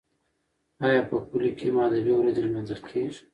ایا 0.85 1.01
په 1.09 1.15
کلو 1.27 1.49
کې 1.57 1.65
هم 1.69 1.77
ادبي 1.87 2.13
ورځې 2.17 2.41
لمانځل 2.45 2.79
کیږي؟ 2.89 3.19